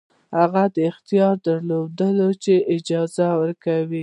[0.37, 1.35] هغوی اختیار
[1.97, 3.99] درلود چې اجازه ورکړي.